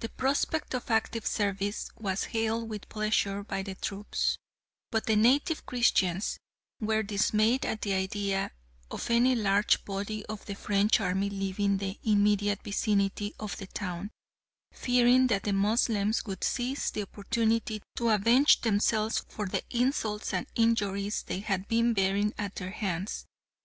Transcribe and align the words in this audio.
The 0.00 0.08
prospect 0.08 0.74
of 0.74 0.90
active 0.90 1.24
service 1.24 1.88
was 1.96 2.24
hailed 2.24 2.68
with 2.68 2.88
pleasure 2.88 3.44
by 3.44 3.62
the 3.62 3.76
troops, 3.76 4.36
but 4.90 5.06
the 5.06 5.14
native 5.14 5.64
Christians 5.64 6.38
were 6.80 7.04
dismayed 7.04 7.64
at 7.64 7.82
the 7.82 7.92
idea 7.92 8.50
of 8.90 9.12
any 9.12 9.36
large 9.36 9.84
body 9.84 10.26
of 10.26 10.44
the 10.46 10.56
French 10.56 11.00
army 11.00 11.30
leaving 11.30 11.76
the 11.76 12.00
immediate 12.02 12.64
vicinity 12.64 13.32
of 13.38 13.56
the 13.58 13.68
town, 13.68 14.10
fearing 14.72 15.28
that 15.28 15.44
the 15.44 15.52
Moslems 15.52 16.24
would 16.26 16.42
seize 16.42 16.90
the 16.90 17.02
opportunity 17.02 17.80
to 17.94 18.08
avenge 18.08 18.62
themselves 18.62 19.24
for 19.28 19.46
the 19.46 19.62
insults 19.70 20.34
and 20.34 20.48
injuries 20.56 21.22
they 21.22 21.38
had 21.38 21.68
been 21.68 21.94
bearing 21.94 22.34
at 22.36 22.56
their 22.56 22.72
hands. 22.72 23.24